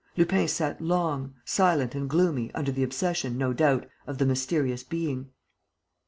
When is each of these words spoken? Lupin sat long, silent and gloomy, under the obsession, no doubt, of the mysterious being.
Lupin 0.17 0.47
sat 0.47 0.81
long, 0.81 1.35
silent 1.45 1.93
and 1.93 2.09
gloomy, 2.09 2.51
under 2.55 2.71
the 2.71 2.81
obsession, 2.81 3.37
no 3.37 3.53
doubt, 3.53 3.87
of 4.07 4.17
the 4.17 4.25
mysterious 4.25 4.83
being. 4.83 5.29